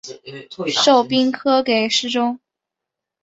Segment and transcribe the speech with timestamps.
[0.73, 2.39] 授兵科给事中。